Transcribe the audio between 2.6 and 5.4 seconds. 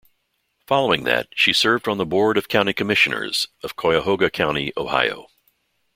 Commissioners of Cuyahoga County, Ohio.